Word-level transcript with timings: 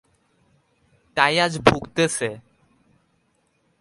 তাই 1.17 1.35
আজ 1.39 1.53
ভুগতেছে। 1.65 2.29